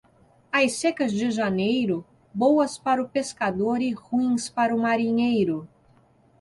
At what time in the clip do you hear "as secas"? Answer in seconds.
0.51-1.11